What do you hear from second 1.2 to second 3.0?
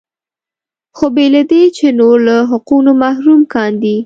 له دې چې نور له حقونو